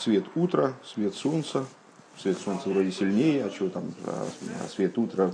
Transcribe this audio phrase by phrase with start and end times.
[0.00, 1.66] цвет утра, свет солнца,
[2.18, 4.26] свет солнца вроде сильнее, а что там, а
[4.68, 5.32] свет утра,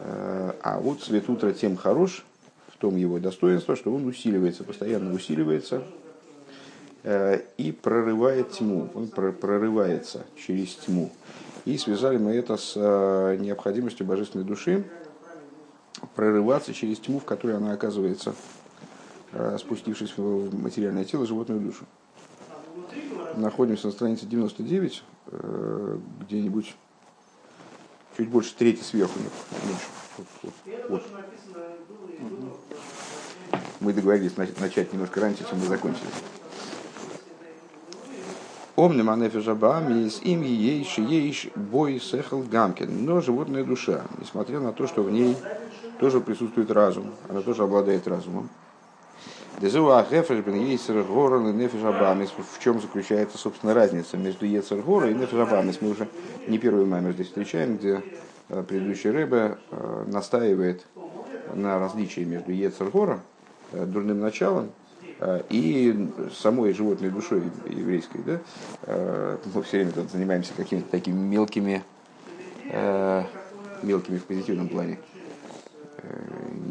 [0.00, 2.24] а вот свет утра тем хорош,
[2.68, 5.84] в том его достоинство, что он усиливается, постоянно усиливается
[7.56, 11.12] и прорывает тьму, он прорывается через тьму.
[11.64, 12.74] И связали мы это с
[13.38, 14.84] необходимостью божественной души
[16.16, 18.34] прорываться через тьму, в которой она оказывается,
[19.58, 21.84] спустившись в материальное тело, животную душу
[23.36, 26.74] находимся на странице 99, э, где-нибудь
[28.16, 29.18] чуть больше трети сверху.
[29.18, 29.86] Меньше.
[30.18, 30.54] Вот, вот,
[30.88, 31.02] вот.
[33.80, 36.06] Мы договорились начать немножко раньше, чем мы закончили.
[38.74, 43.04] Омнем анефежабами с им ейш ейш бой сехал гамкин.
[43.04, 45.36] Но животная душа, несмотря на то, что в ней
[46.00, 48.48] тоже присутствует разум, она тоже обладает разумом.
[52.58, 55.78] В чем заключается, собственно, разница между Ецергора и Нефежабамис?
[55.80, 56.08] Мы уже
[56.48, 58.02] не первый маймер здесь встречаем, где
[58.48, 60.84] э, предыдущий Рэбе э, настаивает
[61.54, 63.20] на различии между Ецергора,
[63.70, 64.72] э, дурным началом,
[65.48, 68.20] и самой животной душой еврейской.
[68.26, 69.38] Да?
[69.54, 71.84] Мы все время тут занимаемся какими-то такими мелкими,
[73.84, 74.98] мелкими в позитивном плане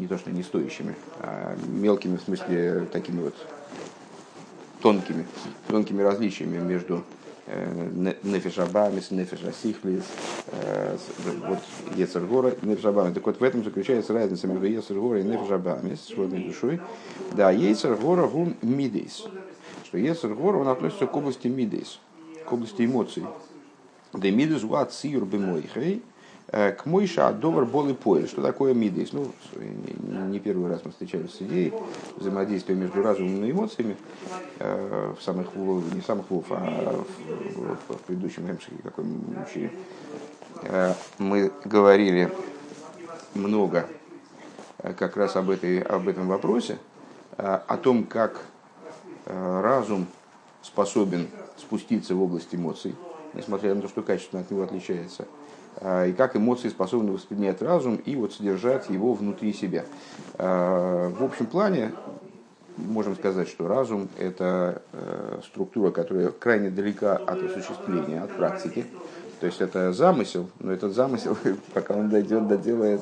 [0.02, 3.34] не то что не стоящими, а мелкими, в смысле, такими вот
[4.82, 5.26] тонкими,
[5.68, 7.04] тонкими различиями между
[7.46, 10.02] э, нефишабамис, нефишасихлис,
[10.48, 10.96] э,
[11.46, 11.60] вот
[11.94, 13.14] Ецергора и нефишабамис.
[13.14, 16.80] Так вот в этом заключается разница между Ецергора и нефишабамис, сводной душой.
[17.32, 19.24] Да, Ецергора гун мидейс,
[19.84, 22.00] что Ецергора он относится к области мидейс,
[22.44, 23.22] к области эмоций.
[24.12, 26.02] Да мидейс ват сиюр бемойхей,
[26.52, 28.28] к Мойша Адовар Бол и Поэль.
[28.28, 29.14] Что такое Мидейс?
[29.14, 31.72] Ну, не первый раз мы встречались с идеей
[32.16, 33.96] взаимодействия между разумом и эмоциями
[34.58, 37.04] э, в самых, не в самых вов, а
[37.56, 39.72] в, в предыдущем Эмшике, какой мы учили.
[40.64, 42.30] Э, мы говорили
[43.34, 43.86] много
[44.98, 46.76] как раз об, этой, об этом вопросе,
[47.38, 48.42] о том, как
[49.24, 50.06] разум
[50.60, 52.94] способен спуститься в область эмоций,
[53.32, 55.26] несмотря на то, что качество от него отличается–
[55.80, 59.84] и как эмоции способны воспринять разум и вот содержать его внутри себя.
[60.38, 61.92] А, в общем плане
[62.76, 68.86] можем сказать, что разум– это э, структура, которая крайне далека от осуществления, от практики.
[69.40, 71.36] То есть это замысел, но этот замысел,
[71.74, 73.00] пока он дойдет до дела,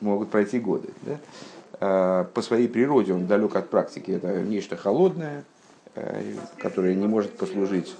[0.00, 0.88] могут пройти годы.
[1.02, 2.24] Да?
[2.34, 4.12] По своей природе он далек от практики.
[4.12, 5.44] Это нечто холодное,
[5.94, 7.94] э, которое не может послужить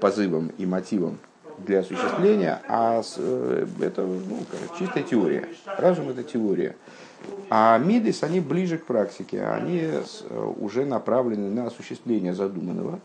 [0.00, 1.18] позывом и мотивом
[1.66, 4.40] для осуществления, а э, это ну,
[4.78, 5.48] чистая теория.
[5.66, 6.76] Разум это теория.
[7.50, 13.00] А мидис, они ближе к практике, они э, уже направлены на осуществление задуманного.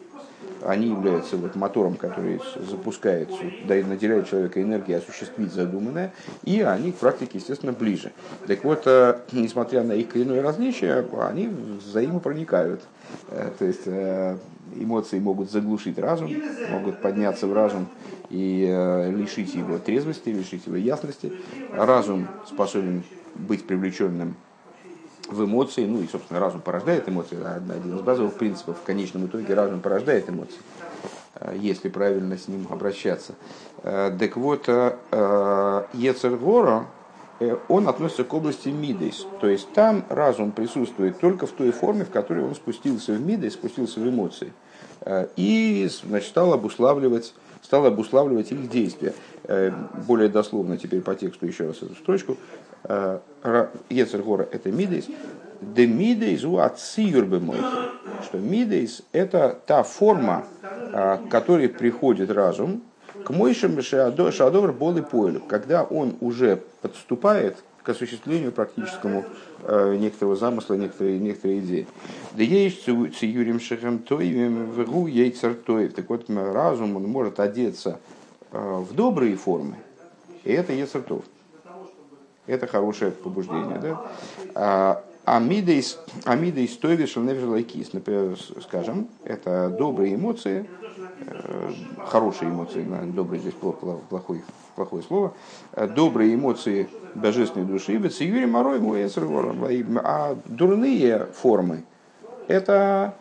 [0.61, 3.29] Они являются вот мотором, который запускает,
[3.67, 8.11] наделяет человека энергией осуществить задуманное, и они к практике, естественно, ближе.
[8.47, 12.81] Так вот, э, несмотря на их коренное различие, они взаимопроникают.
[13.59, 13.87] То есть
[14.75, 16.31] эмоции могут заглушить разум,
[16.71, 17.87] могут подняться в разум
[18.33, 21.31] и э, лишить его трезвости, лишить его ясности.
[21.71, 23.03] Разум способен
[23.35, 24.35] быть привлеченным
[25.29, 29.53] в эмоции, ну и, собственно, разум порождает эмоции, один из базовых принципов, в конечном итоге
[29.53, 30.57] разум порождает эмоции,
[31.35, 33.35] э, если правильно с ним обращаться.
[33.83, 34.67] Э, так вот,
[35.93, 36.87] Ецергора,
[37.67, 42.09] он относится к области Мидейс, то есть там разум присутствует только в той форме, в
[42.09, 44.53] которой он спустился в Мидейс, спустился в эмоции,
[45.35, 47.33] и значит, стал обуславливать
[47.63, 49.13] стал обуславливать их действия.
[49.45, 49.71] Э,
[50.05, 52.37] более дословно теперь по тексту еще раз эту строчку.
[52.83, 53.19] Э,
[53.89, 55.07] Ецергора это мидейс.
[55.61, 57.41] Де мидейс у ациюрбы
[58.23, 62.83] Что мидейс это та форма, э, к которой приходит разум,
[63.23, 69.25] к мойшим шадовр бол и поэлю, когда он уже подступает к осуществлению практическому
[69.61, 71.87] э, некоторого замысла, некоторой, некоторой идеи.
[72.33, 75.93] Да есть циюрим шехем тоевим вгу ейцер тоев.
[75.93, 77.99] Так вот, разум он может одеться
[78.51, 79.75] э, в добрые формы,
[80.43, 81.23] и это ецертов.
[82.45, 83.79] Это хорошее побуждение.
[83.79, 84.11] Да?
[84.53, 90.69] А, Амидейс, амидейс тойвиш лайкис, например, скажем, это добрые эмоции,
[91.21, 91.71] э,
[92.05, 94.43] хорошие эмоции, добрые здесь плохое,
[94.75, 95.33] плохое слово,
[95.95, 98.79] добрые эмоции божественной души, Юрий Морой
[100.03, 101.83] а дурные формы–
[102.47, 103.15] это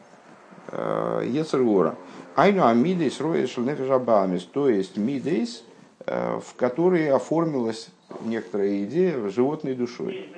[0.69, 1.97] э, Ецергора.
[2.35, 5.65] Айну амидейс роеш нефежабамис, то есть мидейс,
[6.07, 7.89] э, в которой оформилась
[8.25, 10.29] некоторая идея животной душой.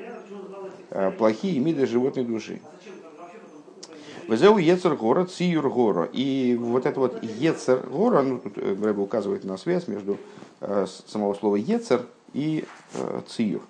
[0.90, 2.61] Э, плохие миды животной души.
[4.29, 6.09] Везеу Ецер Гора, Циюр Гора.
[6.12, 10.19] И вот это вот Ецер Гора, ну, тут Рэбе указывает на связь между
[10.61, 13.62] э, самого слова Ецер и э, Циюр.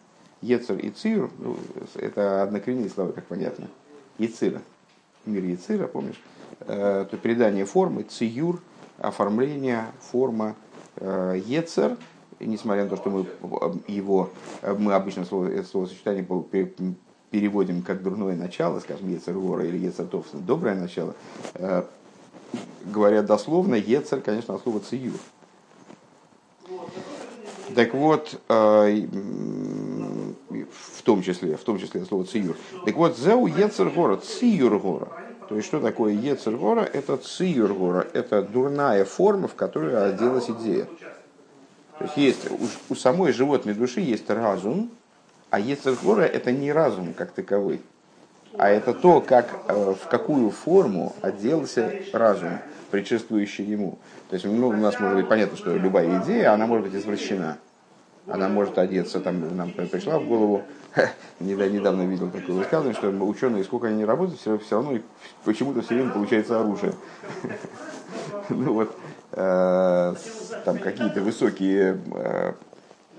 [0.43, 1.57] Ецер и Циюр, ну,
[1.97, 3.69] это однокоренные слова, как понятно.
[4.19, 4.63] Ецира.
[5.27, 6.21] Мир Ецира, помнишь?
[6.61, 8.61] Э, то передание формы, Циюр,
[8.99, 10.55] оформление, форма,
[10.97, 11.97] э, Ецер,
[12.39, 13.27] несмотря на то, что мы
[13.89, 14.31] его,
[14.79, 16.25] мы обычно слово, это словосочетание
[17.35, 21.17] переводим как дурное начало, скажем, Ецергора или Ецертов, доброе начало,
[21.55, 21.83] э,
[22.85, 25.19] говорят дословно, Ецер, конечно, от слова циюр.
[27.75, 29.07] Так вот, э,
[30.49, 32.57] в том числе, в том числе от слова циюр.
[32.87, 35.09] Так вот, зеу Ецер гора, циюр.
[35.49, 36.85] То есть, что такое Ецер гора?
[36.85, 38.07] Это циюр гора.
[38.13, 40.87] Это дурная форма, в которой оделась идея.
[41.99, 44.93] То есть, есть у, у самой животной души есть разум,
[45.55, 47.81] а Ецергора это не разум как таковой,
[48.59, 52.59] а это то, как, э, в какую форму оделся разум,
[52.91, 54.01] предшествующий ему.
[54.31, 57.59] То есть ну, у нас может быть понятно, что любая идея, она может быть извращена.
[58.27, 60.65] Она может одеться, там нам пришла в голову,
[61.39, 64.99] недавно видел такое высказывание, что ученые, сколько они не работают, все, все равно
[65.45, 66.95] почему-то все время получается оружие.
[68.49, 68.95] Ну вот,
[69.33, 70.15] э,
[70.65, 72.53] там какие-то высокие э,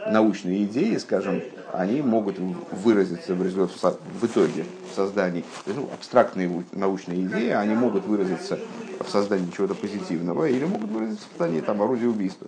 [0.05, 1.41] научные идеи, скажем,
[1.73, 2.37] они могут
[2.71, 8.59] выразиться в, результате, в итоге в создании, ну, абстрактные научные идеи, они могут выразиться
[8.99, 12.47] в создании чего-то позитивного или могут выразиться в создании там, орудия убийства.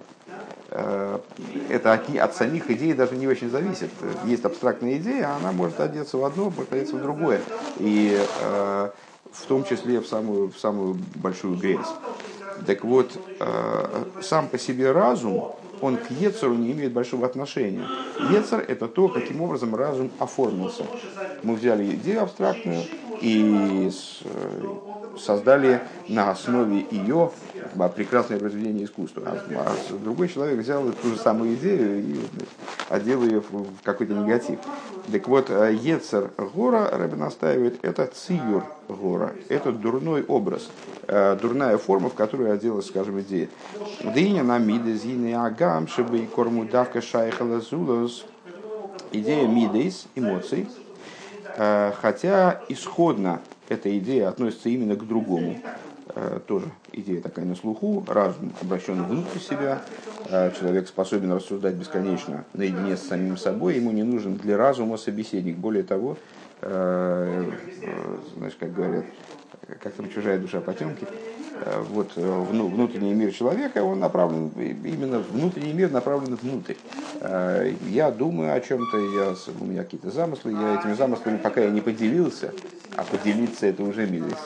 [0.69, 1.19] Э,
[1.69, 3.89] это от, от самих идей даже не очень зависит.
[4.25, 7.42] Есть абстрактная идея, она может одеться в одно, может одеться в другое.
[7.80, 8.89] И э,
[9.31, 11.88] в том числе в самую, в самую большую грязь.
[12.65, 17.88] Так вот, э, сам по себе разум, он к Ецеру не имеет большого отношения.
[18.31, 20.83] Ецер– это то, каким образом разум оформился.
[21.44, 22.83] Мы взяли идею абстрактную
[23.21, 23.89] и
[24.24, 24.63] э,
[25.18, 27.31] создали на основе ее
[27.95, 29.24] прекрасное произведение искусства.
[29.25, 32.19] А, а другой человек взял ту же самую идею и
[32.89, 34.59] одел ее в какой-то негатив.
[35.12, 40.69] Так вот, э, Ецер Гора, Рэбе настаивает, это циюр Гора, это дурной образ,
[41.07, 43.48] э, дурная форма, в которую оделась, скажем, идея.
[44.03, 48.25] Дыня на мидезины агам, чтобы и корму давка шайхала зулос.
[49.13, 50.68] Идея мидейс, эмоций,
[51.56, 53.39] э, хотя исходно
[53.69, 55.57] эта идея относится именно к другому.
[56.47, 59.81] Тоже идея такая на слуху, разум обращен внутрь себя,
[60.59, 65.57] человек способен рассуждать бесконечно наедине с самим собой, ему не нужен для разума собеседник.
[65.57, 66.17] Более того,
[66.61, 69.05] знаешь, как говорят,
[69.79, 71.05] как там чужая душа потемки,
[71.89, 76.75] вот внутренний мир человека, он направлен, именно внутренний мир направлен внутрь.
[77.89, 81.81] Я думаю о чем-то, я, у меня какие-то замыслы, я этими замыслами пока я не
[81.81, 82.53] поделился,
[82.95, 84.37] а поделиться это уже милость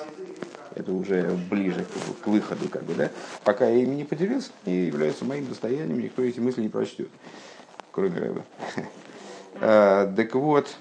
[0.76, 3.10] это уже ближе к, к выходу, как бы, да.
[3.44, 7.10] Пока я ими не поделился, они являются моим достоянием, никто эти мысли не прочтет,
[7.92, 8.44] кроме Рэба.
[9.60, 10.76] Так вот,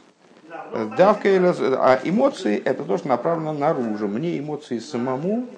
[0.96, 4.06] давка, а эмоции это то, что направлено наружу.
[4.06, 5.48] Мне эмоции самому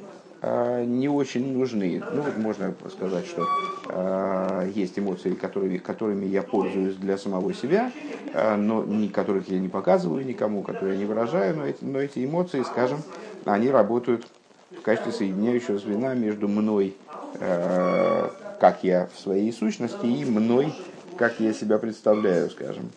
[0.44, 2.02] а, не очень нужны.
[2.12, 3.46] Ну, можно сказать, что
[3.88, 7.92] э, есть эмоции, которые, которыми я пользуюсь для самого себя,
[8.34, 12.00] э, но не, которых я не показываю никому, которые я не выражаю, но эти, но
[12.00, 12.98] эти эмоции, скажем,
[13.44, 14.26] они работают
[14.70, 16.96] в качестве соединяющего звена между мной,
[17.40, 18.30] э,
[18.60, 20.74] как я в своей сущности, и мной,
[21.16, 22.90] как я себя представляю, скажем.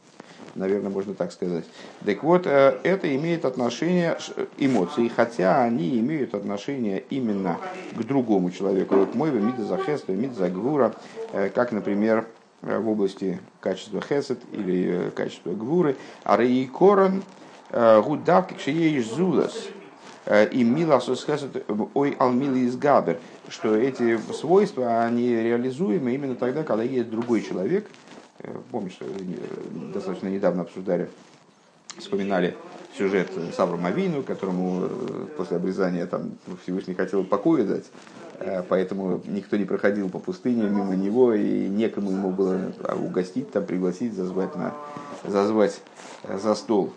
[0.56, 1.66] Наверное, можно так сказать.
[2.06, 4.18] Так вот, э, это имеет отношение
[4.58, 7.58] эмоции, хотя они имеют отношение именно
[7.94, 10.94] к другому человеку, к мойве, мида за хеста, мида за гвура,
[11.34, 12.26] э, как, например,
[12.62, 15.98] э, в области качества хесед или качества гвуры.
[16.24, 17.24] А рей корон
[17.72, 18.60] гудав, как
[19.04, 19.68] зулас,
[20.52, 26.84] и миласус хесед, ой алмили из габер, что эти свойства, они реализуемы именно тогда, когда
[26.84, 27.86] есть другой человек,
[28.72, 29.06] Помнишь, э,
[29.94, 31.10] достаточно недавно обсуждали,
[31.98, 32.56] вспоминали
[32.98, 33.86] сюжет с Авром
[34.26, 37.86] которому э, после обрезания там Всевышний хотел покоя дать,
[38.40, 43.66] э, поэтому никто не проходил по пустыне мимо него, и некому ему было угостить, там,
[43.66, 44.74] пригласить, зазвать, на,
[45.26, 45.82] зазвать
[46.28, 46.94] за стол.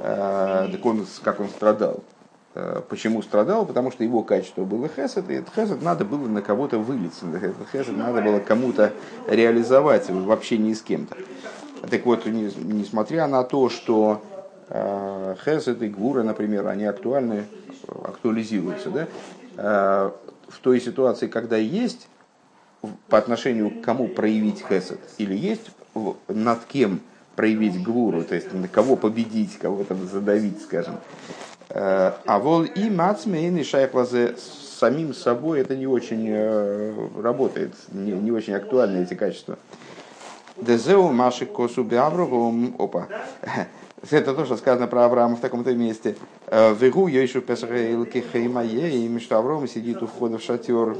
[0.00, 2.02] Так он, как он страдал.
[2.58, 3.66] Э, почему страдал?
[3.66, 7.68] Потому что его качество было хесед, и этот хесед надо было на кого-то вылиться, этот
[7.70, 8.94] хесед надо было кому-то
[9.28, 11.16] реализовать в общении с кем-то.
[11.90, 14.22] Так вот, несмотря на то, что
[14.70, 17.44] э, хесед и гвура, например, они актуальны,
[18.02, 19.06] актуализируются, да,
[19.58, 20.10] э,
[20.48, 22.08] в той ситуации, когда есть
[23.08, 25.70] по отношению к кому проявить хесед, или есть
[26.28, 27.00] над кем
[27.34, 30.94] проявить гвуру, то есть на кого победить, кого там задавить, скажем,
[31.68, 34.36] А вол и мацмейн и шайхлазе
[34.78, 36.32] самим собой это не очень
[37.20, 39.58] работает, не, не очень актуальны эти качества.
[40.56, 43.08] Дезеу маши косу биаврову опа.
[44.10, 46.16] Это то, что сказано про Авраама в таком-то месте.
[46.50, 50.96] Вегу Йойшу Песахаилки Хеймае, и что Авраам сидит у входа в шатер,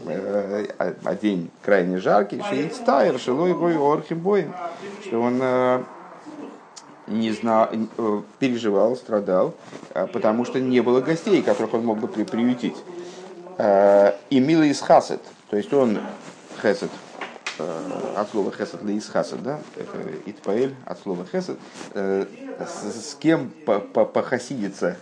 [0.79, 4.21] а день крайне жаркий, шиит стайр, шилой бой орхим
[5.07, 5.41] что он
[7.07, 7.69] не знал,
[8.39, 9.55] переживал, страдал,
[10.13, 12.77] потому что не было гостей, которых он мог бы приютить.
[13.59, 15.99] И милый из хасет, то есть он
[16.61, 16.91] хесед,
[17.59, 19.61] Э, от слова хесед лейс хасед, да,
[20.27, 21.59] итпаэль от слова хесед,
[21.95, 22.27] э,
[22.61, 23.51] с, кем
[23.95, 24.99] похасидиться.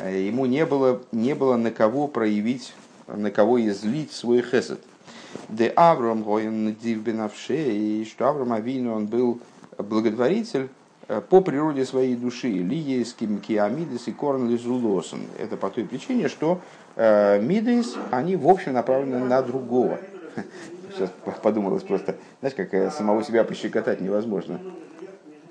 [0.00, 2.74] Э, ему не было, не было на кого проявить,
[3.06, 4.80] на кого излить свой хесед.
[5.48, 9.40] Де Авраам гоин дивбенавше, и что Авраам Авину, он был
[9.78, 10.68] благотворитель
[11.28, 15.22] по природе своей души, лиейским киамидес и корн лизулосен.
[15.38, 16.60] Это по той причине, что
[16.94, 19.98] э, мидес, они в общем направлены на другого.
[20.94, 21.10] Сейчас
[21.42, 24.60] подумалось просто, знаешь, как э, самого себя пощекотать невозможно.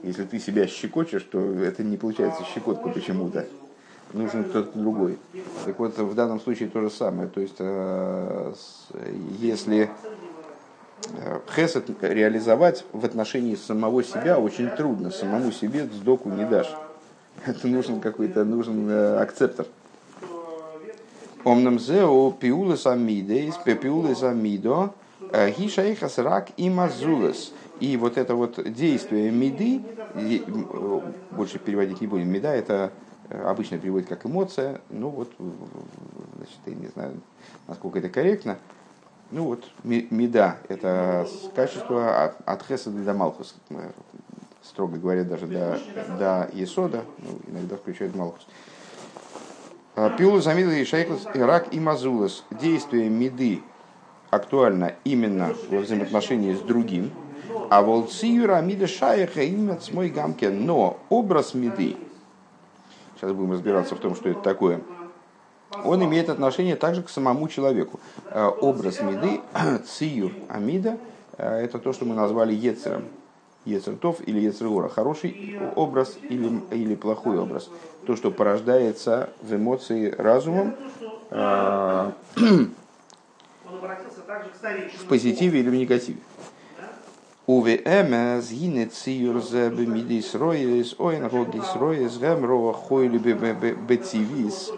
[0.04, 3.46] Если ты себя щекочешь, то это не получается щекотка почему-то.
[4.14, 5.18] Нужен кто-то другой.
[5.66, 7.28] Так вот, в данном случае то же самое.
[7.28, 8.54] То есть, э,
[9.40, 9.88] если э,
[11.56, 15.12] хесед реализовать в отношении самого себя очень трудно.
[15.12, 16.74] Самому себе сдоку не дашь.
[17.46, 18.90] Это нужен какой-то нужен
[19.20, 19.66] акцептор.
[21.46, 24.94] Омнам зео пиулес амидес, пепиулес амидо,
[25.32, 27.52] Э, Гишаихас рак и мазулас.
[27.80, 29.82] И вот это вот действие меды,
[31.32, 32.92] больше переводить не будем, меда это
[33.30, 37.22] э, обычно переводит как эмоция, ну вот, значит, я не знаю,
[37.68, 38.58] насколько это корректно,
[39.32, 43.56] ну вот, меда– это качество от хеса до малхус,
[44.64, 45.80] строго говоря, даже до,
[46.18, 48.48] до есода, ну, иногда включают малхус.
[49.96, 52.44] Э, Пиулу замидл и шейхлас, рак и мазулас.
[52.52, 53.62] Действие меды
[54.30, 57.12] актуально именно во взаимоотношении с другим,
[57.70, 61.98] а волциюра амида шаяха имя мой гамке, но образ меды,
[63.16, 64.82] сейчас будем разбираться в том, что это такое,
[65.84, 68.00] он имеет отношение также к самому человеку.
[68.26, 69.42] Э, образ меды,
[69.86, 70.98] циюр амида,
[71.38, 73.04] э, это то, что мы назвали ецером.
[73.66, 74.90] Ецертов или Ецергора.
[74.90, 77.70] Хороший образ или, или плохой образ.
[78.06, 80.76] То, что порождается в эмоции разумом,
[81.30, 82.12] э,
[84.98, 86.20] в позитиве или в негативе.
[87.46, 94.72] УВМ згине циюр зе бемидис роис, оин рогис роис, гэм рова хойли бетивис.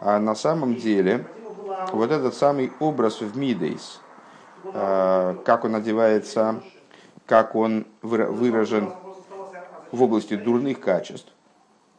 [0.00, 1.26] А на самом деле,
[1.92, 4.00] вот этот самый образ в Мидейс,
[4.64, 6.62] а, как он одевается,
[7.26, 8.92] как он выражен
[9.90, 11.32] в области дурных качеств,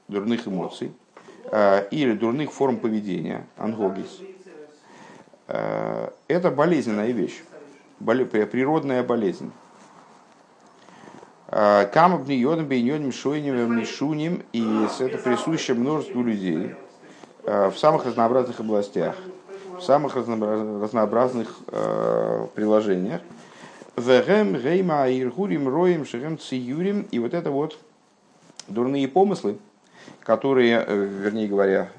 [0.07, 0.93] дурных эмоций,
[1.51, 4.21] а, или дурных форм поведения, ангогис,
[5.51, 7.41] Э, это болезненная вещь,
[7.99, 9.51] природная болезнь.
[11.47, 14.63] Камабни йодом бейньодим шойним мишуним, и
[14.99, 16.75] это присуще множеству людей
[17.43, 19.15] в самых разнообразных областях,
[19.77, 21.57] в самых разнообразных
[22.55, 23.21] приложениях.
[23.95, 27.07] Вегем, гейма, иргурим, роем, шерем, циюрим.
[27.11, 27.77] И вот это вот
[28.67, 29.57] дурные помыслы,
[30.21, 31.89] которые, вернее говоря,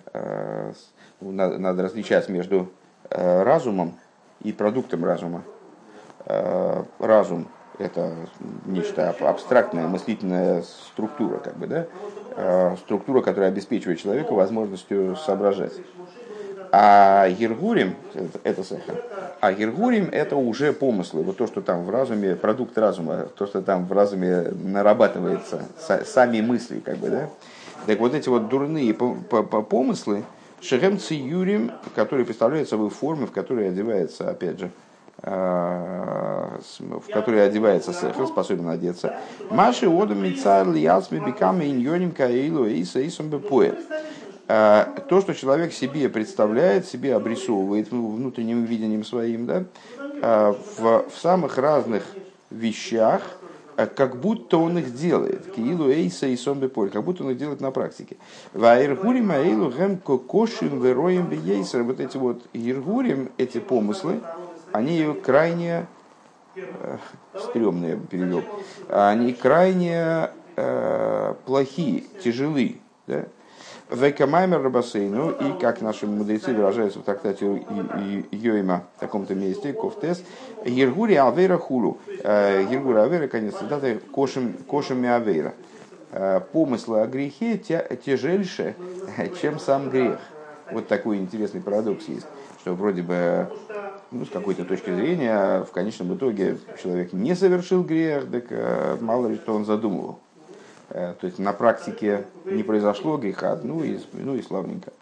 [1.20, 2.68] надо различать между
[3.10, 3.94] Э, разумом
[4.40, 5.42] и продуктом разума.
[6.26, 8.14] Э, разум– это
[8.66, 11.86] нечто абстрактная мыслительная структура, как бы, да?
[12.42, 15.74] Э, структура, которая обеспечивает человеку возможностью соображать.
[16.72, 17.96] А Гергурим–
[18.44, 18.96] это сахар.
[19.40, 21.22] А Гергурим– это уже помыслы.
[21.22, 25.66] Вот то, что там в разуме, продукт разума, то, что там в разуме нарабатывается,
[26.06, 27.28] сами мысли, как бы, да?
[27.86, 30.24] Так вот эти вот дурные помыслы,
[30.62, 34.70] Шехем Циюрим, который представляет собой формы, в которые одевается, опять же,
[35.22, 39.16] в которые одевается сехер, способен одеться.
[39.50, 43.74] Маши одам мицар лиясми биками иньоним каилу иса исом бепуэ.
[44.48, 49.64] Э, то, что человек себе представляет, себе обрисовывает внутренним видением своим, да,
[49.98, 52.04] э, в, в самых разных
[52.50, 53.22] вещах–
[53.80, 55.52] а как будто он их делает.
[55.54, 58.16] Киилу эйса и сомбе поль, как будто он их делает на практике.
[58.52, 61.82] Ваиргурим аилу гэм кокошим вероем бейсер.
[61.82, 64.20] Вот эти вот иргурим, эти помыслы,
[64.72, 65.86] они крайне
[66.56, 66.96] э,
[67.34, 68.42] стрёмные, я перевел,
[68.88, 72.80] они крайне э, плохие, тяжелы.
[73.06, 73.24] Да?
[73.90, 77.66] Векамаймер Рабасейну, и как наши мудрецы выражаются в трактате
[78.30, 80.22] Йойма в таком-то месте, Ковтес,
[80.64, 81.98] Ергури Авера Хулу.
[82.22, 85.54] Ергури Авера, конец цитаты, Кошем Авера.
[86.52, 88.76] помыслы о грехе тяжельше,
[89.42, 90.20] чем сам грех.
[90.70, 92.26] Вот такой интересный парадокс есть,
[92.60, 93.48] что вроде бы
[94.10, 99.36] ну, с какой-то точки зрения, в конечном итоге человек не совершил грех, так мало ли
[99.36, 100.18] что он задумывал.
[100.88, 104.92] То есть на практике не произошло греха, ну и, ну и славненько.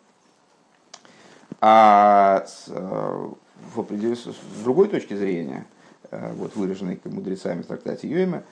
[1.60, 4.14] А с, в определен...
[4.14, 5.64] с другой точки зрения,
[6.10, 8.42] вот выраженной мудрецами в трактате Йойма,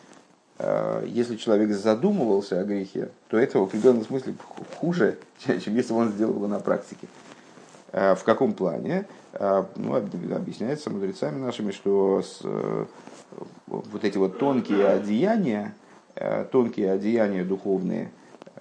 [1.05, 4.35] если человек задумывался о грехе, то это в определенном смысле
[4.79, 7.07] хуже, чем если он сделал его на практике.
[7.93, 9.07] В каком плане?
[9.39, 12.41] Ну, объясняется мудрецами нашими, что с,
[13.67, 15.75] вот эти вот тонкие одеяния,
[16.51, 18.11] тонкие одеяния духовные,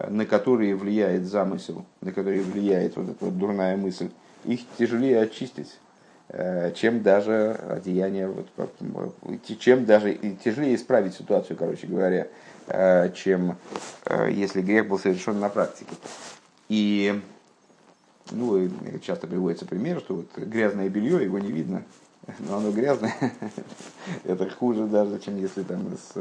[0.07, 4.09] на которые влияет замысел, на которые влияет вот эта вот дурная мысль,
[4.45, 5.79] их тяжелее очистить,
[6.29, 8.47] э, чем даже одеяние, вот,
[9.59, 12.27] чем даже тяжелее исправить ситуацию, короче говоря,
[12.67, 13.57] э, чем
[14.05, 15.91] э, если грех был совершен на практике.
[16.69, 17.21] И
[18.31, 18.69] ну,
[19.01, 21.83] часто приводится пример, что вот грязное белье, его не видно,
[22.39, 23.13] но оно грязное.
[24.23, 26.13] Это хуже даже, чем если там с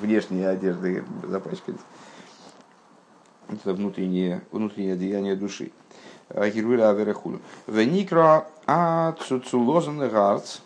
[0.00, 1.80] внешней одежды запачкались.
[3.48, 5.70] Это внутреннее, внутреннее одеяние души.
[6.30, 7.40] Гируля Аверехулю.
[7.68, 10.58] Веникра Ацуцулозен Гарц.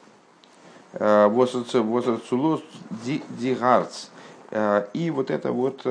[0.94, 2.62] Восацулоз
[3.04, 4.06] Ди Гарц.
[4.94, 5.86] И вот это вот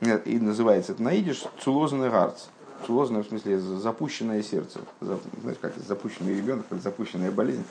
[0.00, 2.46] и называется это наидиш цулозен гарц.
[2.86, 4.80] Цулозное в смысле запущенное сердце.
[5.00, 7.64] Знаешь, как запущенный ребенок, как запущенная болезнь.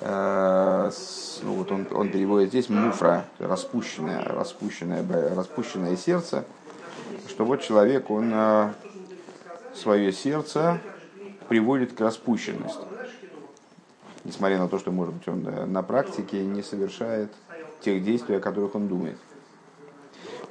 [0.00, 6.44] Ну, вот он, он переводит здесь муфра, распущенное, распущенное, распущенное сердце.
[7.28, 8.32] Что вот человек, он
[9.74, 10.78] свое сердце
[11.48, 12.84] приводит к распущенности.
[14.24, 17.32] Несмотря на то, что, может быть, он э, на практике не совершает
[17.80, 19.18] тех действий, о которых он думает.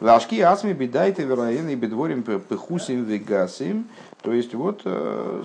[0.02, 3.88] Лашки асми бедайте вероятно и бедворим пыхусим вегасим.
[4.22, 5.44] То есть вот, э,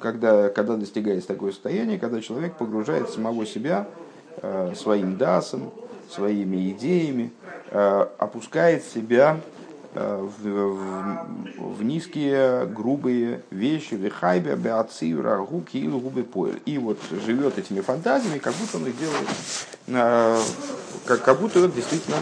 [0.00, 3.88] когда, когда достигается такое состояние, когда человек погружает самого себя
[4.40, 5.70] э, своим дасом,
[6.10, 7.30] своими идеями,
[7.70, 9.38] опускает себя
[9.92, 16.62] Э, в, в, в низкие, грубые вещи, вихайбе, беаци, рагу, киил, губы поэль.
[16.64, 19.28] И вот живет этими фантазиями, как будто он их делает,
[19.88, 20.38] э,
[21.06, 22.18] как, как будто он действительно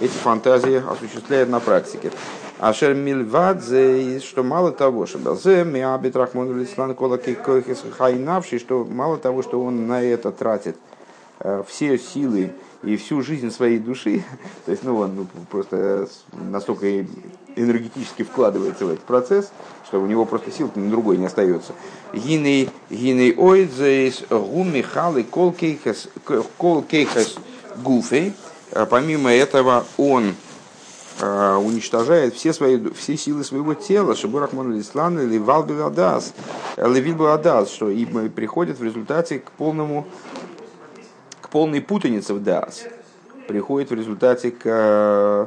[0.00, 2.10] эти фантазии осуществляет на практике.
[2.58, 7.18] Ашер мильвадзе, что мало того, что белзе, миабит рахмон лислан кола
[7.96, 10.76] хайнавший, что мало того, что он на это тратит
[11.40, 14.24] э, все силы и всю жизнь своей души,
[14.64, 17.00] то есть ну, он ну, просто настолько
[17.56, 19.52] энергетически вкладывается в этот процесс,
[19.86, 21.72] что у него просто сил на другой не остается.
[22.12, 26.08] Гиней гиней ойдзейс гуми халы кол кейхас
[27.82, 28.34] гуфей.
[28.72, 30.34] А помимо этого он
[31.20, 36.34] а, уничтожает все, свои, все силы своего тела, чтобы Рахман Лислан или Валбиладас,
[36.76, 40.06] Левильбиладас, что и приходит в результате к полному
[41.50, 42.84] полной путанице в Даас
[43.46, 45.46] приходит в результате к э,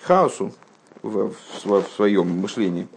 [0.00, 0.52] хаосу
[1.02, 1.28] в,
[1.64, 2.88] в, в своем мышлении.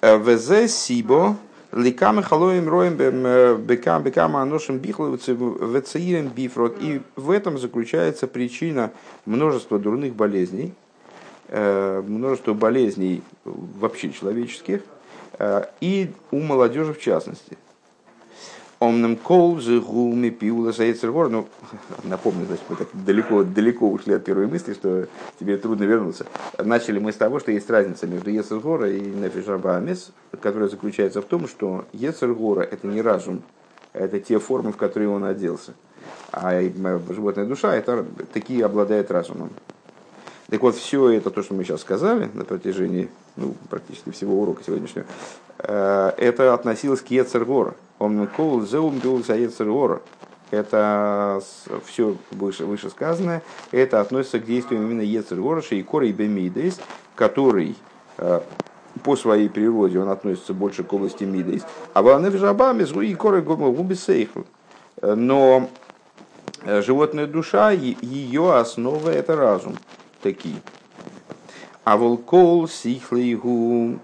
[0.00, 1.36] Э, вз сибо
[1.72, 6.76] ликам халоем роем э, бекам бекам аношим бихловцем бифрот.
[6.80, 8.92] И в этом заключается причина
[9.24, 10.74] множества дурных болезней,
[11.48, 14.80] множество болезней вообще человеческих,
[15.80, 17.56] и у молодежи в частности.
[18.78, 20.72] Омным кол гуми пиула
[21.04, 21.30] гор.
[21.30, 21.48] Ну,
[22.04, 25.06] напомню, значит, мы так далеко, далеко ушли от первой мысли, что
[25.40, 26.26] тебе трудно вернуться.
[26.58, 30.12] Начали мы с того, что есть разница между Ецергора и Нефишабамес,
[30.42, 33.42] которая заключается в том, что Ецергора– это не разум,
[33.94, 35.72] это те формы, в которые он оделся.
[36.30, 39.50] А животная душа– это такие обладает разумом.
[40.48, 44.62] Так вот, все это, то, что мы сейчас сказали на протяжении ну, практически всего урока
[44.62, 45.06] сегодняшнего,
[45.58, 47.74] это относилось к Ецергора.
[47.98, 50.02] Он кол зеум Ецергора.
[50.50, 51.40] Это
[51.84, 53.42] все выше, вышесказанное,
[53.72, 56.78] это относится к действиям именно Ецергора, Шейкора и Бемидейс,
[57.16, 57.74] который
[58.18, 58.40] э,
[59.02, 61.62] по своей природе он относится больше к области Мидейс.
[61.94, 64.42] А Ванеф Жабами, Зуи Коры Губисейхл.
[65.02, 65.68] Но
[66.64, 69.76] э, животная душа, ее основа это разум
[70.22, 70.56] такие.
[71.84, 73.98] А волкол сихлейгу,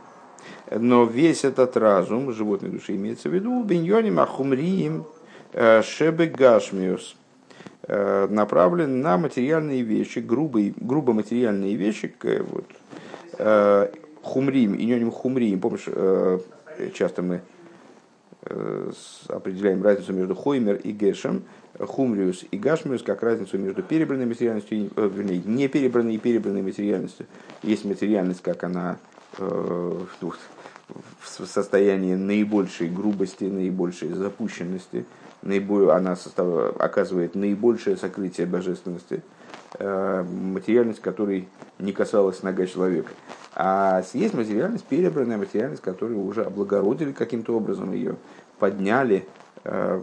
[0.79, 5.05] но весь этот разум, животной души имеется в виду, биньоним ахумриим
[5.53, 7.17] э, шебе гашмиус,
[7.89, 12.15] э, направлен на материальные вещи, грубые, грубо материальные вещи,
[12.51, 12.65] вот,
[13.39, 13.91] э,
[14.23, 15.89] хумрим, иньоним хумрим, помнишь,
[16.95, 17.41] часто мы
[19.29, 21.45] определяем разницу между хоймер и гешем,
[21.79, 27.27] хумриус и гашмиус, как разницу между перебранной материальностью, вернее, не перебранной и перебранной материальностью.
[27.63, 28.99] Есть материальность, как она
[31.21, 35.05] в состоянии наибольшей грубости, наибольшей запущенности,
[35.43, 39.23] наиболь, она состав, оказывает наибольшее сокрытие божественности,
[39.79, 43.11] материальность, которой не касалась нога человека.
[43.55, 48.17] А есть материальность, перебранная материальность, которую уже облагородили каким-то образом, ее
[48.59, 49.27] подняли,
[49.65, 50.01] э,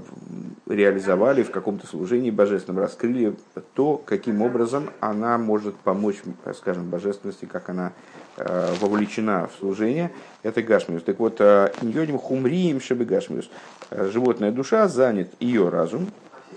[0.68, 3.36] реализовали в каком-то служении божественном, раскрыли
[3.74, 6.22] то, каким образом она может помочь,
[6.56, 10.12] скажем, божественности, как она э, вовлечена в служение,
[10.44, 11.04] это Гашмиус.
[11.04, 13.50] Так вот, э, иньоним хумрием шебе Гашмиус.
[13.92, 16.08] Животная душа занят ее разум,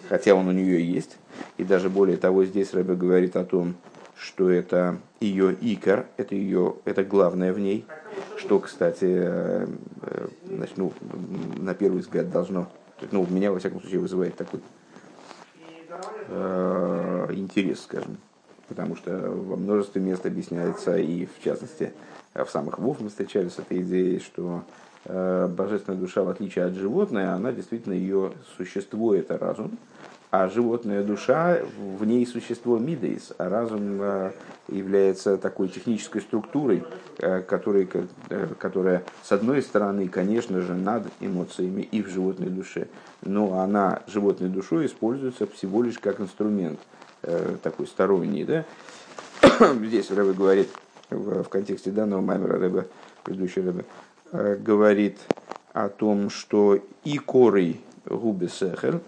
[0.09, 1.19] хотя он у нее есть,
[1.57, 3.75] и даже более того, здесь Рэбе говорит о том,
[4.17, 7.87] что это ее икор, это ее, это главное в ней,
[8.37, 9.67] что, кстати, э,
[10.03, 10.93] э, значит, ну,
[11.57, 12.69] на первый взгляд должно,
[13.11, 14.61] ну, меня, во всяком случае, вызывает такой
[16.29, 18.19] э, интерес, скажем,
[18.69, 21.93] потому что во множестве мест объясняется, и в частности,
[22.35, 24.63] в самых Вов мы встречались с этой идеей, что
[25.05, 29.79] э, божественная душа, в отличие от животной, она действительно ее существо, это разум,
[30.31, 34.33] а животная душа, в ней существо мидейс, а разум э,
[34.69, 36.85] является такой технической структурой,
[37.19, 37.87] э, которая,
[38.59, 42.89] которая, с одной стороны, конечно же, над эмоциями и в животной душе,
[43.21, 46.81] но она животной душой используется всего лишь как инструмент
[47.63, 48.45] такой сторонний.
[48.45, 48.65] Да?
[49.75, 50.69] Здесь Рэбе говорит,
[51.11, 52.87] в, в контексте данного маймера Рэбе,
[53.25, 53.85] предыдущий Рэбе,
[54.59, 55.19] говорит
[55.73, 59.01] о том, что и корой губы сехер,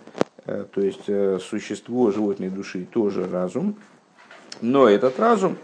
[0.46, 3.77] Э, то есть э, существо животной души тоже разум,
[4.61, 5.57] но этот разум,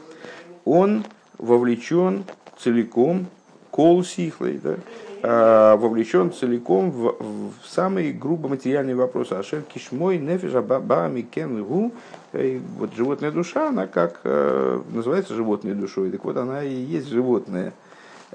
[0.64, 1.04] он
[1.38, 2.24] вовлечен
[2.58, 3.26] целиком,
[3.70, 4.78] кол сихлой, да, э,
[5.22, 9.35] вовлечен целиком в, в самые грубо материальные вопросы.
[9.35, 11.92] Ашер кишмой нефиша бабами кен гу.
[12.33, 17.72] Вот животная душа, она как называется животной душой, так вот она и есть животное.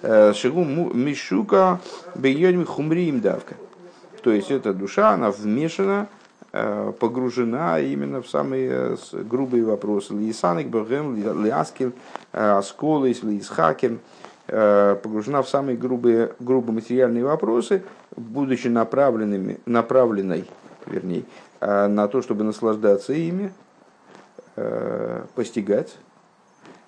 [0.02, 1.80] Шигу мишука
[2.13, 3.56] бейоним хумриим давка.
[4.21, 6.08] То есть эта душа, она вмешана
[6.58, 10.13] Э, погружена именно в самые э, грубые вопросы.
[10.13, 11.91] Лисаник, Богем, Лиаскин,
[12.32, 14.00] э, Асколис, Лисхакин,
[14.47, 17.84] погружена в самые грубые, грубо материальные вопросы,
[18.15, 20.45] будучи направленными, направленной,
[20.86, 21.23] вернее,
[21.62, 23.51] на то, чтобы наслаждаться ими,
[25.36, 25.95] постигать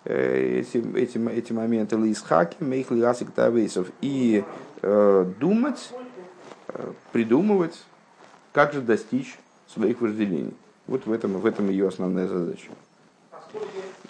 [0.06, 4.44] эти, эти, эти моменты лисхаки, мейх лиасик тавейсов, и
[4.82, 5.92] думать,
[7.12, 7.84] придумывать,
[8.54, 10.54] как же достичь своих вожделений.
[10.86, 12.70] Вот в этом, в этом ее основная задача.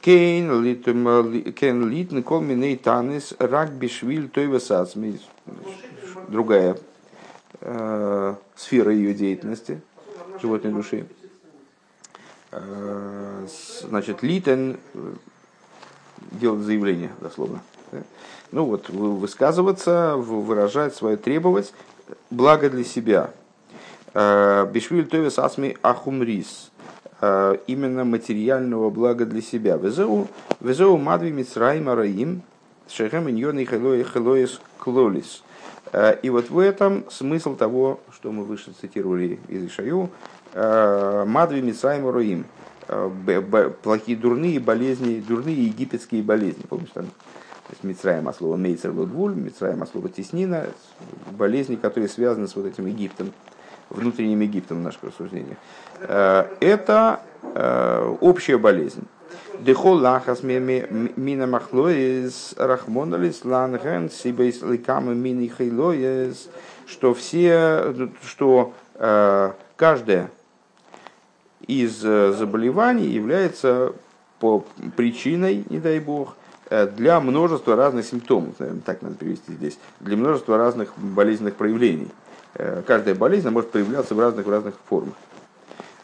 [0.07, 4.47] Кейн литн кол миней танис рак бишвиль той
[6.29, 6.77] Другая
[7.59, 9.81] э, сфера ее деятельности,
[10.41, 11.07] животной души.
[12.51, 13.47] Э,
[13.83, 14.77] значит, литен
[16.31, 17.61] делать заявление, дословно.
[18.53, 21.73] Ну вот, высказываться, выражать свое требовать,
[22.29, 23.31] благо для себя,
[24.13, 26.71] Бишвиль Товес Асми Ахумрис.
[27.19, 29.77] Э, именно материального блага для себя.
[29.77, 32.43] Везеу, Мадви Мицраим Араим.
[32.89, 35.43] Шехем Иньон Хелоис Клолис.
[35.93, 40.09] Э, и вот в этом смысл того, что мы выше цитировали из Ишаю,
[40.53, 42.45] Мадви Мицраим Араим.
[43.83, 46.63] Плохие дурные болезни, дурные египетские болезни.
[46.69, 47.07] Помнишь, там
[47.67, 50.67] то есть Мицраем от слова Мейцер Лудвуль, Мицраем от слова Теснина,
[51.31, 53.33] болезни, которые связаны с вот этим Египтом
[53.89, 55.57] внутренним Египтом в наших рассуждениях,
[55.99, 59.03] э, это э, общая болезнь.
[59.59, 66.49] Дехол лахас мина махлоис рахмоналис ланген сибейс ликама мини хейлоис,
[66.85, 70.29] что все, что э, каждая
[71.65, 73.93] из заболеваний является
[74.39, 74.63] по
[74.95, 76.35] причиной, не дай бог,
[76.69, 82.09] для множества разных симптомов, наверное, так надо перевести здесь, для множества разных болезненных проявлений.
[82.55, 85.13] Э, каждая болезнь может проявляться в разных, в разных формах.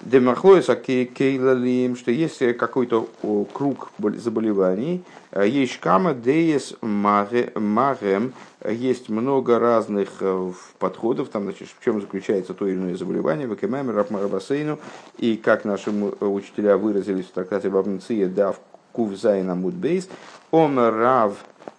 [0.01, 3.07] Демахлоиса кейлалим, что есть какой-то
[3.53, 8.33] круг заболеваний, э, есть кама деес магем,
[8.69, 13.91] есть много разных э, подходов, там, значит, в чем заключается то или иное заболевание, вакемами,
[13.91, 14.77] рапмарабасейну,
[15.17, 18.59] и как наши учителя выразились в трактате Бабнция, дав
[18.91, 20.09] кувзайна мудбейс,
[20.51, 21.33] омер рав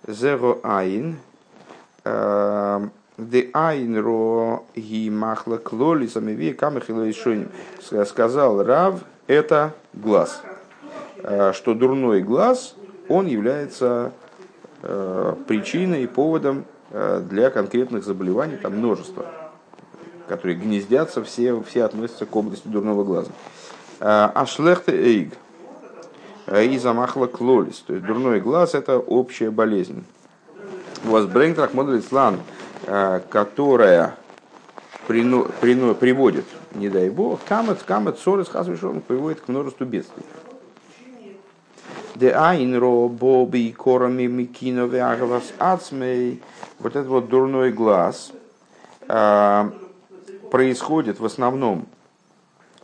[0.08, 1.18] зеро айн,
[3.18, 7.06] Де айнро ги махла клоли самиви камахила
[8.04, 10.42] Сказал Рав, это глаз.
[11.22, 12.74] Э, что дурной глаз,
[13.08, 14.12] он является
[14.82, 19.24] э, причиной и поводом э, для конкретных заболеваний, там множество.
[20.28, 23.30] которые гнездятся, все, все относятся к области дурного глаза.
[24.00, 25.34] А шлехте эйг
[26.50, 27.78] и замахла клолис.
[27.86, 30.04] То есть дурной глаз это общая болезнь.
[31.04, 32.40] Возбренг Рахмод Ислам,
[32.84, 34.16] которая
[35.06, 36.44] прино, прино, приводит,
[36.74, 40.24] не дай бог, камет, камет, ссоры с хасвишом приводит к множеству бедствий.
[42.14, 42.36] Де
[43.08, 46.40] боби корами микинове агавас ацмей.
[46.78, 48.30] Вот этот вот дурной глаз
[49.08, 49.70] э,
[50.50, 51.86] происходит в основном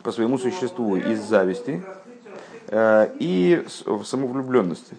[0.03, 1.81] по своему существу из зависти
[2.67, 3.65] э, и
[4.03, 4.97] самовлюбленности.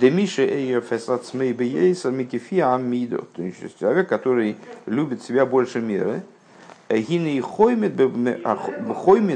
[0.00, 3.24] Демиша Эйфесацмей Бейса Микифиа Амидо.
[3.34, 6.22] То есть человек, который любит себя больше меры.
[6.88, 7.98] Гины и хоймет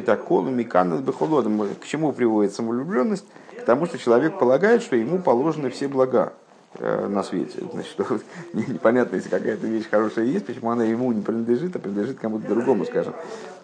[0.09, 1.69] аколу миканат бехолодом.
[1.81, 3.25] К чему приводит самовлюбленность?
[3.59, 6.35] К тому, что человек полагает, что ему положены все блага
[6.79, 7.63] на свете.
[7.73, 7.97] Значит,
[8.53, 12.85] непонятно, если какая-то вещь хорошая есть, почему она ему не принадлежит, а принадлежит кому-то другому,
[12.85, 13.15] скажем.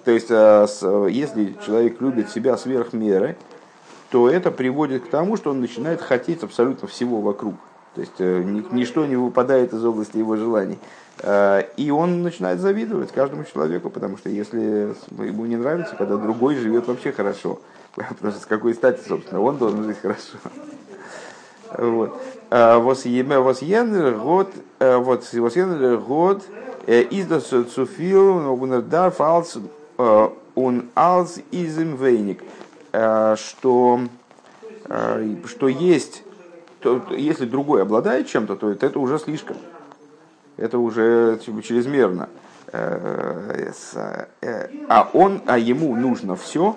[0.05, 3.37] То есть, если человек любит себя сверх меры,
[4.14, 7.55] то это приводит к тому, что он начинает хотеть абсолютно всего вокруг.
[7.96, 10.79] То есть э, ничто не выпадает из области его желаний.
[11.18, 16.55] Э, и он начинает завидовать каждому человеку, потому что если ему не нравится, когда другой
[16.55, 17.59] живет вообще хорошо,
[17.96, 20.38] потому что с какой стати, собственно, он должен жить хорошо.
[21.77, 22.16] Вот.
[22.50, 24.48] Э, вос ендер год,
[24.79, 26.44] вот вос ендер год,
[26.87, 29.59] издас цуфил, унердар фалс,
[29.96, 32.44] он алс изем вейник.
[32.97, 34.03] Э, что,
[34.85, 36.23] э, что есть,
[36.79, 39.57] то, если другой обладает чем-то, то это уже слишком.
[40.57, 42.29] Это уже типа, чрезмерно.
[42.69, 43.73] Э,
[44.89, 46.77] а он, а ему нужно все,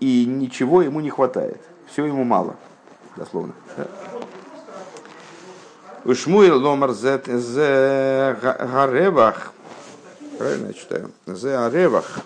[0.00, 1.60] и ничего ему не хватает.
[1.86, 2.56] Все ему мало,
[3.16, 3.54] дословно.
[6.12, 9.52] Шмуил зет зе гаревах.
[10.38, 11.10] Правильно я читаю?
[11.26, 12.20] Зе аревах.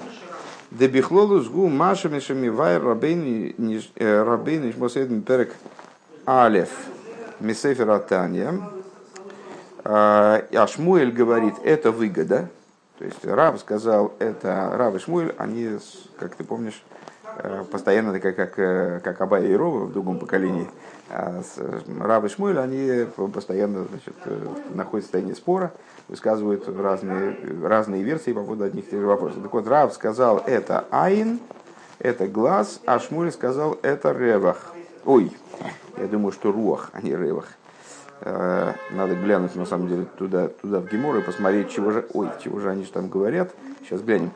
[0.70, 3.54] Дебихлолус гу маша мишами вай рабейн
[3.96, 5.54] рабейн ишмосейден перек
[6.26, 6.68] алев
[7.40, 8.54] мисефер атанья.
[9.84, 12.50] А Шмуэль говорит, это выгода.
[12.98, 15.78] То есть Рав сказал, это Рав и Шмуэль, они,
[16.18, 16.82] как ты помнишь,
[17.40, 20.68] Э, постоянно, как, как, э, как Абай и Рова в другом поколении,
[21.08, 21.40] а
[22.00, 25.72] Рав и Шмуэль, они постоянно значит, э, находятся в состоянии спора,
[26.08, 29.42] высказывают разные, разные версии по поводу одних и тех же вопросов.
[29.42, 31.38] Так вот, Рав сказал, это Айн,
[31.98, 34.74] это глаз, а Шмуль сказал, это Ревах.
[35.04, 35.30] Ой,
[35.96, 37.46] я думаю, что Руах, а не Ревах.
[38.20, 42.58] Надо глянуть, на самом деле, туда, туда в Гемор и посмотреть, чего же, ой, чего
[42.58, 43.54] же они там говорят.
[43.82, 44.32] Сейчас глянем.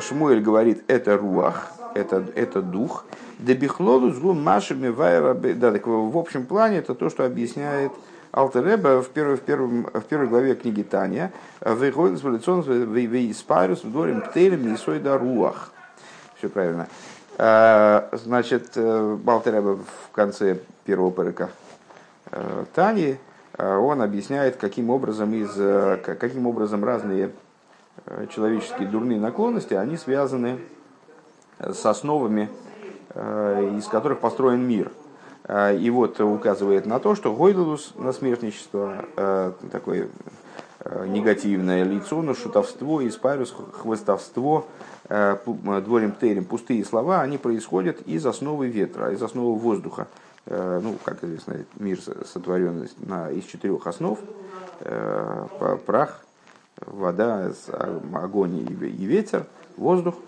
[0.00, 3.04] Шмуэль говорит, это Руах, это, это дух.
[3.38, 5.34] Дебихлоду сгу машами вайра.
[5.34, 7.92] Да, так в общем плане это то, что объясняет
[8.32, 11.32] Алтереба в первой, в, первом, в первой главе книги Таня.
[11.60, 15.72] Выходит в испарус в дворе птелем и сойда руах.
[16.38, 16.88] Все правильно.
[17.38, 21.50] А, значит, э, Алтереба в конце первого парика
[22.30, 23.16] э, Тани
[23.56, 25.50] э, он объясняет, каким образом, из,
[26.02, 27.30] каким образом разные
[28.30, 30.58] человеческие дурные наклонности, они связаны
[31.58, 32.48] с основами,
[33.14, 34.90] э, из которых построен мир.
[35.50, 40.08] Э, и вот указывает на то, что Гойдалус, насмешничество, э, такое
[41.08, 44.66] негативное лицо, но шутовство, испарус, хвостовство,
[45.06, 50.06] дворим терем, пустые слова, они происходят из основы ветра, из основы воздуха.
[50.46, 52.88] Ну, как известно, мир сотворен
[53.34, 54.18] из четырех основ.
[55.84, 56.22] Прах,
[56.86, 57.52] вода,
[58.14, 59.44] огонь и ветер,
[59.76, 60.14] воздух–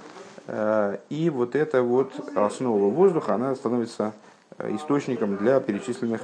[0.47, 4.13] Э, и вот эта вот основа воздуха, она становится э,
[4.59, 6.23] источником для перечисленных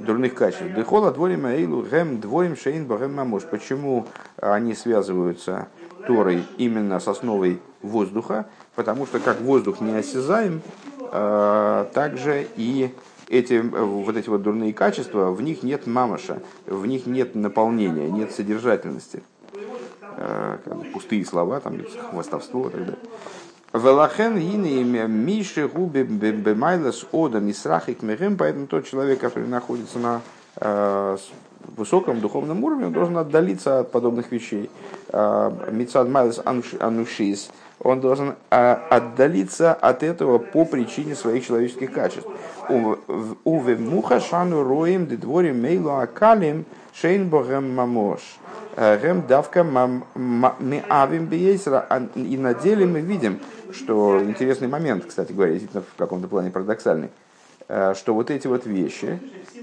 [0.00, 0.74] дурных качеств.
[0.74, 3.44] Дехола дворим эйлу гэм двоим шейн багэм мамош.
[3.44, 5.68] Почему они связываются
[6.06, 8.46] Торой именно с основой воздуха?
[8.74, 10.60] Потому что как воздух не осязаем,
[11.12, 12.94] э, также и
[13.28, 18.32] эти, вот эти вот дурные качества, в них нет мамаша, в них нет наполнения, нет
[18.32, 19.22] содержательности.
[20.18, 20.58] Э,
[20.92, 21.78] пустые слова, там,
[22.10, 22.98] хвостовство и так далее.
[23.72, 30.20] Велахен гине миши губи бемайлас ода мисрахик мехем, поэтому тот человек, который находится на
[30.56, 31.16] э,
[31.76, 34.70] высоком духовном уровне, он должен отдалиться от подобных вещей.
[35.08, 37.50] Э, Мицад майлас анушис,
[37.80, 42.28] он должен отдалиться от этого по причине своих человеческих качеств.
[43.44, 48.20] Уве муха шану роем дедворим мейлу акалим шейн богем мамош.
[48.76, 51.86] Гем давка мы авим биейсера.
[51.88, 53.40] А, и на деле мы видим,
[53.72, 57.08] что интересный момент, кстати говоря, действительно в каком-то плане парадоксальный,
[57.68, 59.18] э, что вот эти вот вещи,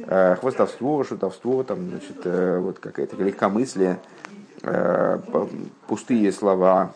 [0.07, 3.99] э, хвостовство, шутовство, там, значит, э, вот какая-то легкомыслие,
[5.87, 6.93] пустые слова,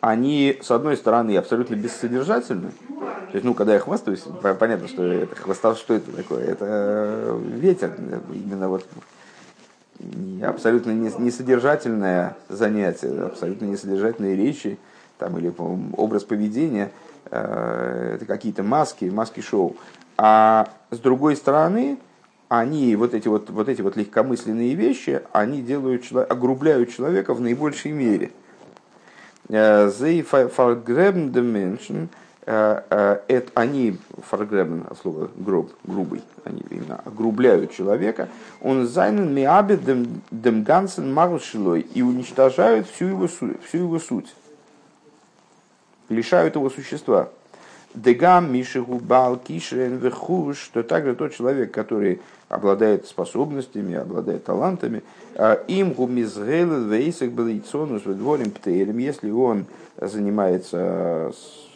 [0.00, 2.70] они, с одной стороны, абсолютно бессодержательны.
[2.88, 4.22] То есть, ну, когда я хвастаюсь,
[4.60, 6.44] понятно, что это хвостов, что это такое?
[6.44, 7.92] Это ветер.
[8.32, 8.86] Именно вот
[10.42, 14.78] абсолютно несодержательное занятие, абсолютно несодержательные речи
[15.18, 15.52] там, или
[15.96, 16.90] образ поведения,
[17.30, 19.76] э, это какие-то маски, маски-шоу.
[20.16, 21.98] А с другой стороны,
[22.48, 27.92] они, вот эти вот, вот эти вот легкомысленные вещи, они делают, огрубляют человека в наибольшей
[27.92, 28.32] мере.
[29.48, 32.08] They vergräben the menschen,
[32.46, 33.98] это они,
[34.28, 38.28] фаргребен, слово груб, грубый, они именно огрубляют человека,
[38.62, 39.78] он зайнен миабе
[40.30, 44.34] дем гансен маршилой и уничтожают всю его, всю его суть,
[46.08, 47.28] лишают его существа.
[47.92, 55.02] Дегам Мишигу Бал Кишрен Вехуш, что также тот человек, который обладает способностями, обладает талантами,
[55.34, 59.66] а им гумизгел вейсек балийцонус дворим птейлем, если он
[60.00, 61.32] занимается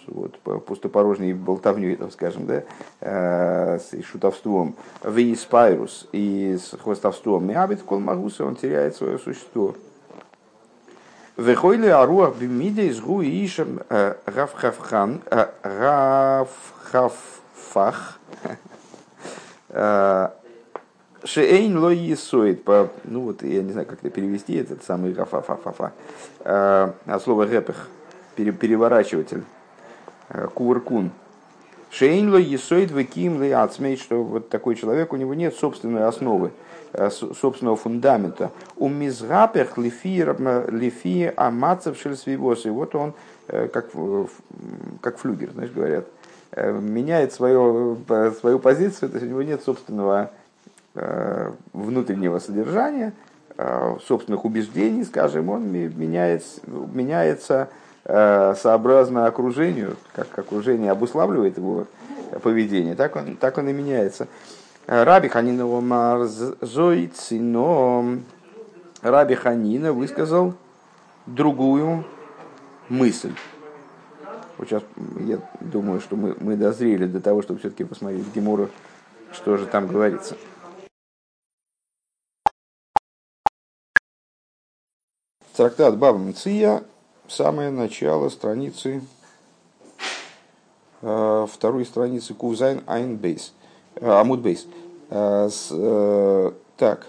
[0.06, 2.62] вот, пустопорожней болтовней, так скажем, да,
[3.00, 9.74] э, с шутовством, вейспайрус и с хвостовством, миабит колмагуса, он теряет свое существо.
[11.36, 15.48] Вехойли аруах бимиде из гу ишем э, рафхавхан, э,
[16.84, 17.18] рафхавфах,
[19.70, 20.28] э,
[21.24, 22.64] Шейн ло есоид,
[23.04, 25.92] ну вот я не знаю, как это перевести, этот самый рафафафафа,
[26.44, 27.88] а слово рэпех,
[28.36, 29.42] переворачиватель,
[30.54, 31.10] кувыркун.
[31.90, 36.50] Шейн ло есоид веким ацмей, что вот такой человек, у него нет собственной основы,
[36.96, 38.52] Э, собственного фундамента.
[38.76, 42.66] У мизгапех лифи амацев шельсвивос.
[42.66, 43.14] И вот он,
[43.48, 43.90] э, как,
[45.00, 46.06] как флюгер, знаешь, говорят,
[46.52, 47.98] э, меняет свою,
[48.38, 50.30] свою позицию, то есть у него нет собственного
[51.72, 53.12] внутреннего содержания,
[54.06, 57.68] собственных убеждений, скажем, он меняется, меняется
[58.06, 61.86] сообразно окружению, как окружение обуславливает его
[62.42, 64.28] поведение, так он, так он и меняется.
[64.86, 68.20] Раби Ханина Омар Зоицино.
[69.00, 70.54] Раби Ханина высказал
[71.26, 72.04] другую
[72.88, 73.32] мысль.
[74.58, 74.82] Вот сейчас
[75.20, 78.68] я думаю, что мы, мы дозрели до того, чтобы все-таки посмотреть в Гемору,
[79.32, 80.36] что же там говорится.
[85.56, 86.82] Трактат Баба Мция,
[87.28, 89.02] самое начало страницы,
[91.02, 93.52] э, второй страницы ק"ז ע"ב.
[94.00, 94.66] עמוד ב'.
[95.10, 97.06] Э, э, так.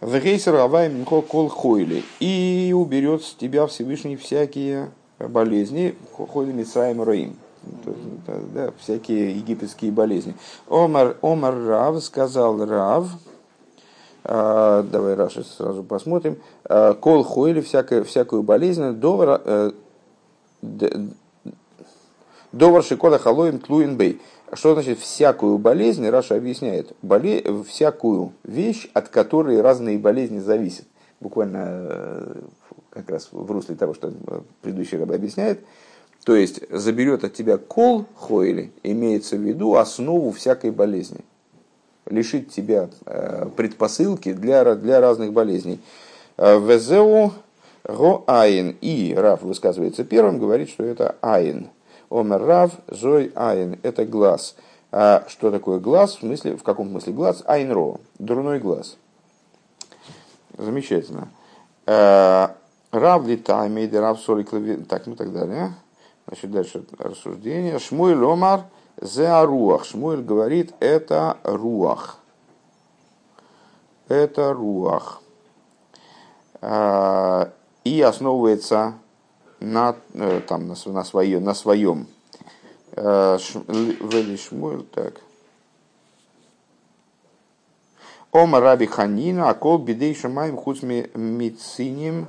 [0.00, 2.04] והסיר הוי' ממך כל חולי.
[2.20, 5.94] И уберет с тебя Всевышний всякие болезни.
[6.12, 7.36] חולי מצרים רעים.
[8.52, 10.34] Да, всякие египетские болезни.
[10.68, 13.08] אמר, אמר רב сказал Рав,
[14.24, 16.38] давай Раши сразу посмотрим.
[16.64, 19.72] А, כל חולי, всякую, всякую болезнь, דבר
[22.54, 24.20] Довар Шикола Халоим Тлуин Бей.
[24.52, 26.08] Что значит всякую болезнь?
[26.08, 26.92] Раша объясняет.
[27.02, 27.42] Боле...
[27.66, 30.86] Всякую вещь, от которой разные болезни зависят.
[31.18, 32.34] Буквально э,
[32.90, 34.12] как раз в русле того, что
[34.62, 35.64] предыдущий раб объясняет.
[36.24, 41.20] То есть заберет от тебя кол хойли, имеется в виду основу всякой болезни.
[42.06, 45.80] Лишит тебя э, предпосылки для, для разных болезней.
[46.36, 47.32] Э, Везеу
[47.84, 48.76] го айн.
[48.80, 51.70] И Раф высказывается первым, говорит, что это айн.
[52.10, 53.78] Омер Рав, Зой Айн.
[53.82, 54.54] Это глаз.
[54.92, 56.16] А что такое глаз?
[56.16, 57.42] В, смысле, в каком смысле глаз?
[57.46, 57.96] Айнро.
[58.18, 58.96] Дурной глаз.
[60.56, 61.28] Замечательно.
[61.86, 62.54] А,
[62.92, 64.50] Рав литаймейд, Рав солик
[64.88, 65.74] Так, ну так далее.
[66.28, 67.78] Значит, дальше рассуждение.
[67.80, 68.62] Шмуэль Омар
[69.04, 69.84] зе аруах.
[69.84, 72.18] Шмуэль говорит, это руах.
[74.08, 75.20] Это руах.
[76.60, 77.52] А,
[77.84, 78.94] и основывается
[79.60, 82.06] на, э, там, на, на, свое, на своем.
[82.92, 85.20] Э, Шмуэль, так.
[88.32, 92.26] Ома Раби Ханина, а кол бедей шамаем хуц мициним.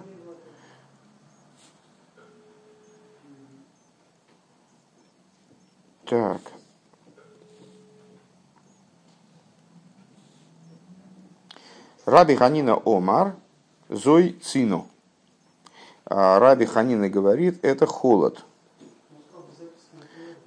[6.06, 6.55] Так.
[12.06, 13.36] Раби Ханина Омар,
[13.90, 14.88] Зой Цину.
[16.06, 18.46] А Раби Ханина говорит, это холод.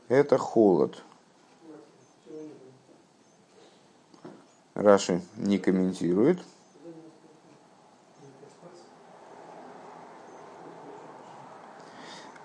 [0.08, 1.02] Это холод.
[4.74, 6.38] Раши не комментирует.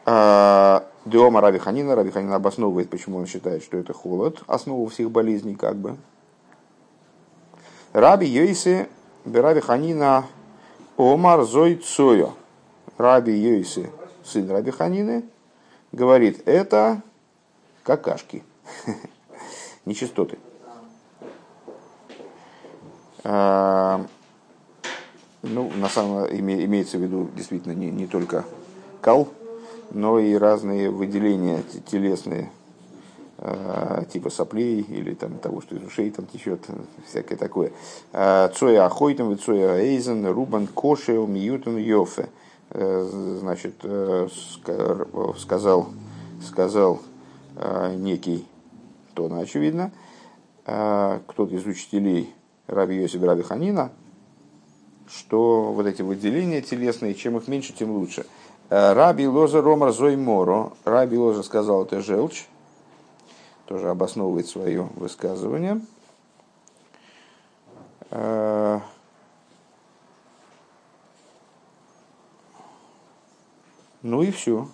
[0.05, 1.93] А, Диома Раби Ханина.
[1.93, 4.41] Раби Ханина обосновывает, почему он считает, что это холод.
[4.47, 5.97] Основа всех болезней как бы.
[7.93, 8.89] Раби Йойсе
[9.25, 10.25] Бераби Ханина
[10.97, 12.33] Омар Зой Цойо.
[12.97, 13.89] Раби Йойсы,
[14.23, 15.23] сын Раби Ханины,
[15.91, 17.01] говорит, это
[17.83, 18.43] какашки,
[19.85, 20.37] нечистоты.
[23.23, 24.05] А,
[25.41, 28.45] ну, на самом деле имеется в виду действительно не, не только
[29.01, 29.27] кал,
[29.91, 32.51] но и разные выделения телесные,
[34.11, 36.61] типа соплей или там того, что из ушей там течет,
[37.05, 37.73] всякое такое.
[38.13, 42.29] А, цоя ахойтом, цоя эйзен, рубан кошеу, миютен йофе.
[42.75, 44.27] Э, значит, э,
[45.37, 45.89] сказал,
[46.41, 47.01] сказал
[47.55, 48.47] э, некий,
[49.11, 49.91] кто на очевидно,
[50.63, 52.33] кто-то из учителей
[52.67, 53.91] Раби Йосиф Раби Ханина,
[55.07, 58.25] что вот эти выделения телесные, чем их меньше, тем лучше.
[58.69, 62.47] Раби Лоза Ромар Зой Моро, Раби Лоза сказал, это желчь,
[63.65, 65.81] тоже обосновывает свое высказывание.
[74.03, 74.67] Ну и все.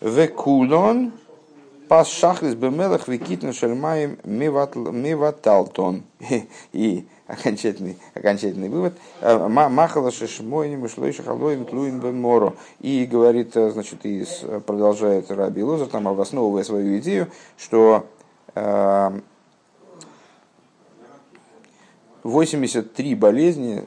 [0.00, 1.12] Векулон
[1.88, 6.02] пас шахлис бемелах викитн шельмаем миваталтон.
[6.72, 8.94] И окончательный, окончательный вывод.
[9.20, 12.54] Э, махала шешмойним ушлой шахалоем тлуин бен моро.
[12.80, 14.26] И говорит, э, значит, и
[14.66, 18.06] продолжает Раби Лозер, там обосновывая свою идею, что
[22.22, 23.86] 83 э, болезни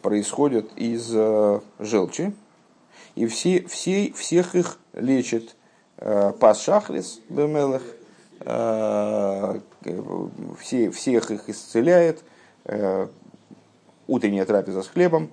[0.00, 1.10] происходят из
[1.78, 2.32] желчи,
[3.14, 5.56] и все, все, всех их лечит
[5.98, 7.82] э, пас шахрис бемелых,
[10.60, 12.22] все, всех их исцеляет
[14.06, 15.30] утренняя трапеза с хлебом,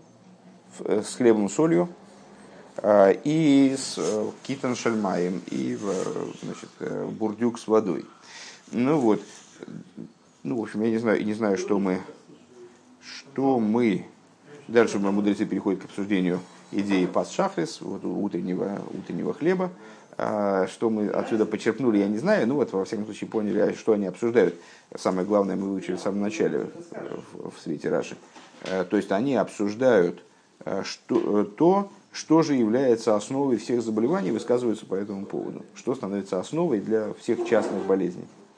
[0.80, 1.90] с хлебом солью,
[2.86, 4.00] и с
[4.44, 5.78] китан шальмаем, и
[6.42, 6.70] значит,
[7.12, 8.06] бурдюк с водой.
[8.72, 9.22] Ну вот,
[10.42, 12.02] ну, в общем, я не знаю, не знаю, что мы,
[13.02, 14.08] что мы,
[14.68, 16.40] дальше мы мудрецы переходят к обсуждению
[16.72, 19.70] идеи пас шахрис, вот, утреннего, утреннего хлеба.
[20.18, 23.94] А, что мы отсюда почерпнули, я не знаю, ну вот во всяком случае поняли, что
[23.94, 24.56] они обсуждают.
[24.96, 26.68] Самое главное мы выучили в самом начале
[27.34, 28.16] в, свете Раши.
[28.64, 30.24] А, то есть они обсуждают
[30.66, 35.66] а, что, то, что же является основой всех заболеваний, высказываются по этому поводу.
[35.74, 38.26] Что становится основой для всех частных болезней.